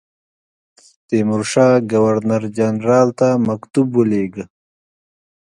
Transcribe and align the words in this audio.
تیمورشاه 1.07 1.73
ګورنر 1.91 2.43
جنرال 2.57 3.09
ته 3.19 3.27
مکتوب 3.47 3.87
ولېږی. 3.95 4.43